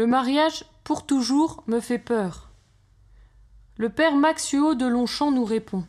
[0.00, 2.48] Le mariage, pour toujours, me fait peur.
[3.76, 5.84] Le père Maxuo de Longchamp nous répond.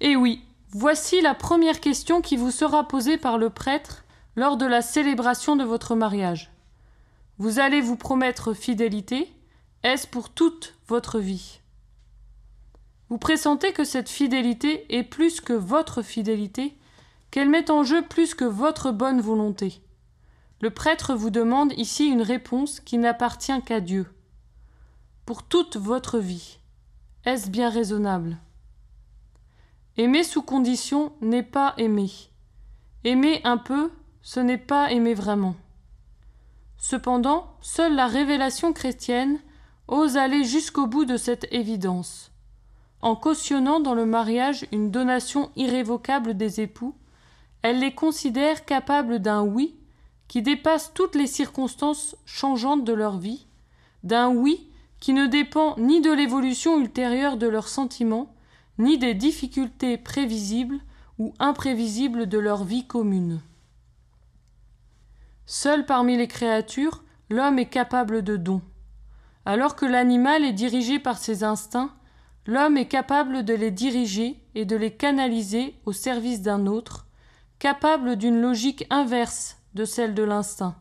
[0.00, 4.04] Eh oui, voici la première question qui vous sera posée par le prêtre
[4.34, 6.50] lors de la célébration de votre mariage.
[7.38, 9.32] Vous allez vous promettre fidélité,
[9.84, 11.60] est-ce pour toute votre vie?
[13.10, 16.76] Vous pressentez que cette fidélité est plus que votre fidélité,
[17.30, 19.80] qu'elle met en jeu plus que votre bonne volonté.
[20.60, 24.06] Le prêtre vous demande ici une réponse qui n'appartient qu'à Dieu.
[25.24, 26.58] Pour toute votre vie,
[27.24, 28.36] est-ce bien raisonnable?
[29.96, 32.10] Aimer sous condition n'est pas aimer.
[33.04, 35.54] Aimer un peu, ce n'est pas aimer vraiment.
[36.76, 39.40] Cependant, seule la révélation chrétienne
[39.88, 42.32] ose aller jusqu'au bout de cette évidence.
[43.00, 46.94] En cautionnant dans le mariage une donation irrévocable des époux,
[47.62, 49.79] elle les considère capables d'un oui
[50.30, 53.48] qui dépasse toutes les circonstances changeantes de leur vie,
[54.04, 58.32] d'un oui qui ne dépend ni de l'évolution ultérieure de leurs sentiments,
[58.78, 60.78] ni des difficultés prévisibles
[61.18, 63.40] ou imprévisibles de leur vie commune.
[65.46, 68.62] Seul parmi les créatures, l'homme est capable de dons.
[69.44, 71.92] Alors que l'animal est dirigé par ses instincts,
[72.46, 77.08] l'homme est capable de les diriger et de les canaliser au service d'un autre,
[77.58, 80.76] capable d'une logique inverse de celle de l'instinct.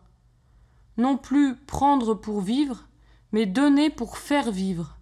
[0.97, 2.87] Non plus prendre pour vivre,
[3.31, 4.97] mais donner pour faire vivre.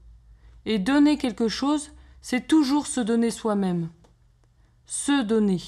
[0.66, 3.90] Et donner quelque chose, c'est toujours se donner soi-même.
[4.86, 5.62] Se donner.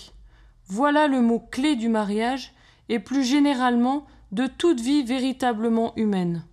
[0.68, 2.54] Voilà le mot clé du mariage
[2.90, 6.44] et plus généralement de toute vie véritablement humaine.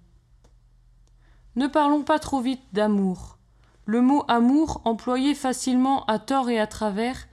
[1.56, 3.38] Ne parlons pas trop vite d'amour.
[3.84, 7.28] Le mot amour, employé facilement à tort et à travers,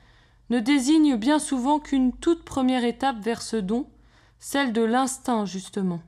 [0.50, 3.88] ne désigne bien souvent qu'une toute première étape vers ce don,
[4.44, 6.02] celle de l'instinct justement.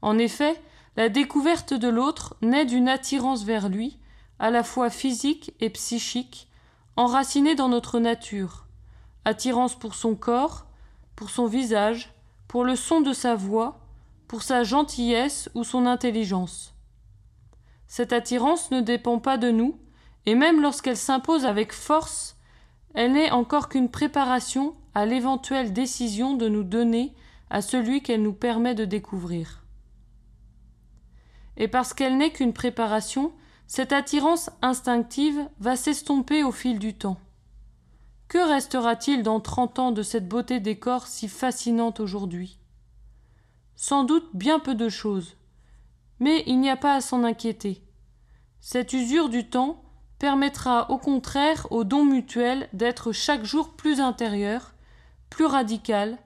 [0.00, 0.58] En effet,
[0.96, 3.98] la découverte de l'autre naît d'une attirance vers lui,
[4.38, 6.48] à la fois physique et psychique,
[6.96, 8.64] enracinée dans notre nature,
[9.26, 10.64] attirance pour son corps,
[11.14, 12.14] pour son visage,
[12.48, 13.80] pour le son de sa voix,
[14.26, 16.74] pour sa gentillesse ou son intelligence.
[17.88, 19.78] Cette attirance ne dépend pas de nous,
[20.24, 22.38] et même lorsqu'elle s'impose avec force,
[22.94, 27.14] elle n'est encore qu'une préparation à l'éventuelle décision de nous donner
[27.50, 29.62] à celui qu'elle nous permet de découvrir
[31.56, 33.32] et parce qu'elle n'est qu'une préparation,
[33.66, 37.18] cette attirance instinctive va s'estomper au fil du temps.
[38.28, 42.58] Que restera-t-il dans trente ans de cette beauté des corps si fascinante aujourd'hui?
[43.74, 45.36] Sans doute bien peu de choses.
[46.20, 47.82] Mais il n'y a pas à s'en inquiéter.
[48.60, 49.82] Cette usure du temps
[50.18, 54.71] permettra au contraire au don mutuel d'être chaque jour plus intérieur,
[55.32, 56.18] plus radical,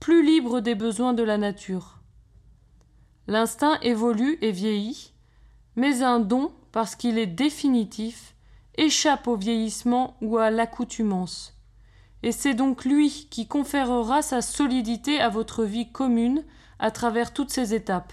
[0.00, 2.00] plus libre des besoins de la nature.
[3.28, 5.12] L'instinct évolue et vieillit,
[5.76, 8.34] mais un don, parce qu'il est définitif,
[8.76, 11.56] échappe au vieillissement ou à l'accoutumance.
[12.24, 16.44] Et c'est donc lui qui conférera sa solidité à votre vie commune
[16.80, 18.12] à travers toutes ces étapes.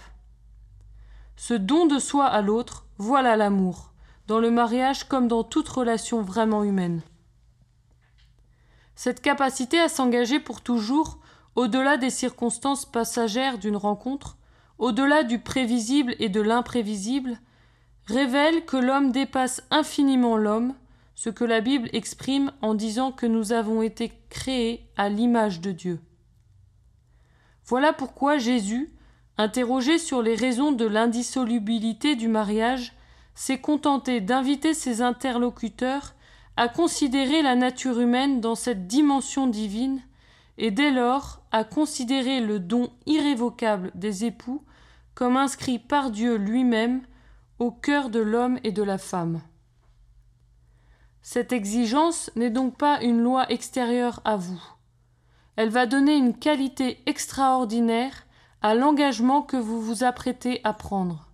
[1.34, 3.94] Ce don de soi à l'autre, voilà l'amour,
[4.28, 7.02] dans le mariage comme dans toute relation vraiment humaine.
[9.02, 11.20] Cette capacité à s'engager pour toujours,
[11.56, 14.36] au-delà des circonstances passagères d'une rencontre,
[14.76, 17.40] au-delà du prévisible et de l'imprévisible,
[18.04, 20.74] révèle que l'homme dépasse infiniment l'homme,
[21.14, 25.72] ce que la Bible exprime en disant que nous avons été créés à l'image de
[25.72, 25.98] Dieu.
[27.64, 28.90] Voilà pourquoi Jésus,
[29.38, 32.92] interrogé sur les raisons de l'indissolubilité du mariage,
[33.34, 36.12] s'est contenté d'inviter ses interlocuteurs
[36.60, 40.02] à considérer la nature humaine dans cette dimension divine
[40.58, 44.62] et dès lors à considérer le don irrévocable des époux
[45.14, 47.00] comme inscrit par Dieu lui-même
[47.60, 49.40] au cœur de l'homme et de la femme.
[51.22, 54.62] Cette exigence n'est donc pas une loi extérieure à vous.
[55.56, 58.26] Elle va donner une qualité extraordinaire
[58.60, 61.26] à l'engagement que vous vous apprêtez à prendre.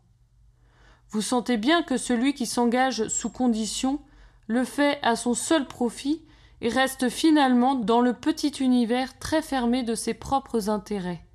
[1.11, 3.99] Vous sentez bien que celui qui s'engage sous condition
[4.47, 6.23] le fait à son seul profit
[6.61, 11.27] et reste finalement dans le petit univers très fermé de ses propres intérêts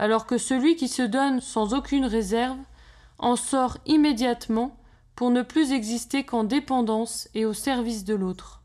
[0.00, 2.56] alors que celui qui se donne sans aucune réserve
[3.18, 4.78] en sort immédiatement
[5.14, 8.62] pour ne plus exister qu'en dépendance et au service de l'autre.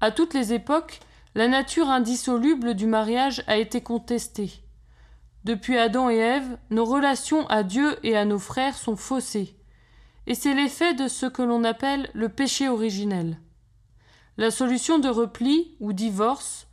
[0.00, 1.00] À toutes les époques,
[1.34, 4.52] la nature indissoluble du mariage a été contestée.
[5.44, 9.54] Depuis Adam et Ève, nos relations à Dieu et à nos frères sont faussées,
[10.28, 13.40] et c'est l'effet de ce que l'on appelle le péché originel.
[14.36, 16.68] La solution de repli ou divorce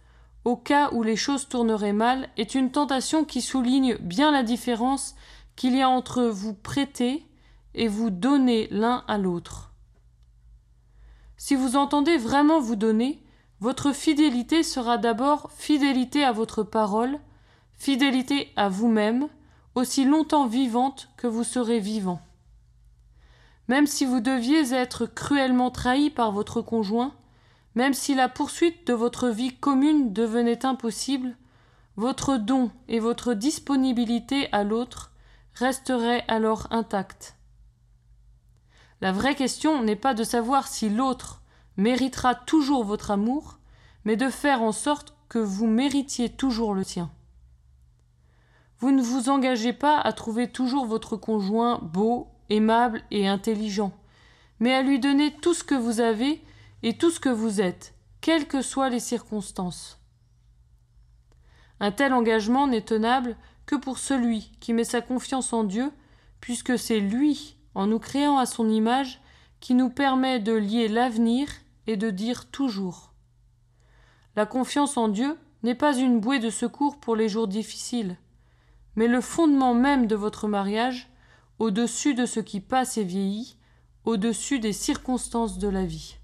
[0.46, 5.16] au cas où les choses tourneraient mal, est une tentation qui souligne bien la différence
[5.56, 7.26] qu'il y a entre vous prêter
[7.74, 9.74] et vous donner l'un à l'autre.
[11.36, 13.24] Si vous entendez vraiment vous donner,
[13.60, 17.20] votre fidélité sera d'abord fidélité à votre parole,
[17.74, 19.28] fidélité à vous-même,
[19.74, 22.22] aussi longtemps vivante que vous serez vivant.
[23.68, 27.14] Même si vous deviez être cruellement trahi par votre conjoint,
[27.74, 31.36] même si la poursuite de votre vie commune devenait impossible,
[31.98, 35.12] votre don et votre disponibilité à l'autre
[35.54, 37.36] resteraient alors intacts.
[39.02, 41.42] La vraie question n'est pas de savoir si l'autre
[41.78, 43.60] méritera toujours votre amour,
[44.06, 47.12] mais de faire en sorte que vous méritiez toujours le sien.
[48.80, 53.92] Vous ne vous engagez pas à trouver toujours votre conjoint beau, aimable et intelligent,
[54.60, 56.42] mais à lui donner tout ce que vous avez
[56.84, 60.00] et tout ce que vous êtes, quelles que soient les circonstances.
[61.80, 65.92] Un tel engagement n'est tenable que pour celui qui met sa confiance en Dieu,
[66.40, 69.22] puisque c'est lui, en nous créant à son image,
[69.60, 71.50] qui nous permet de lier l'avenir
[71.88, 73.14] et de dire toujours.
[74.36, 78.18] La confiance en Dieu n'est pas une bouée de secours pour les jours difficiles,
[78.96, 81.10] mais le fondement même de votre mariage,
[81.60, 83.58] au-dessus de ce qui passe et vieillit,
[84.04, 86.18] au-dessus des circonstances de la vie.